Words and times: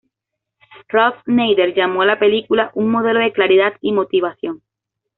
Ralph 0.89 1.21
Nader 1.27 1.75
llamó 1.75 2.01
a 2.01 2.07
la 2.07 2.17
película 2.17 2.71
"un 2.73 2.89
modelo 2.89 3.19
de 3.19 3.31
claridad 3.31 3.75
y 3.81 3.91
motivación". 3.91 4.63